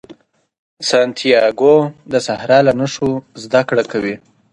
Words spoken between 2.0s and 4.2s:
د صحرا له نښو زده کړه کوي.